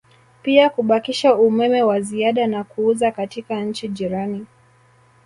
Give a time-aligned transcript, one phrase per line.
[0.41, 4.45] Pia kubakisha umeme wa ziada na kuuza katika nchi jirani